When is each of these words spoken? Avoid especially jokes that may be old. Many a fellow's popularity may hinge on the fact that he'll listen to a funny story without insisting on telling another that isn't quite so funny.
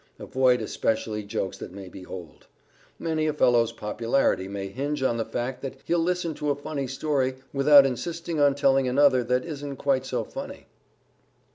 Avoid 0.17 0.63
especially 0.63 1.21
jokes 1.21 1.59
that 1.59 1.71
may 1.71 1.87
be 1.87 2.03
old. 2.07 2.47
Many 2.97 3.27
a 3.27 3.33
fellow's 3.33 3.71
popularity 3.71 4.47
may 4.47 4.65
hinge 4.69 5.03
on 5.03 5.17
the 5.17 5.25
fact 5.25 5.61
that 5.61 5.77
he'll 5.85 5.99
listen 5.99 6.33
to 6.33 6.49
a 6.49 6.55
funny 6.55 6.87
story 6.87 7.35
without 7.53 7.85
insisting 7.85 8.39
on 8.39 8.55
telling 8.55 8.87
another 8.87 9.23
that 9.23 9.45
isn't 9.45 9.75
quite 9.75 10.07
so 10.07 10.23
funny. 10.23 10.65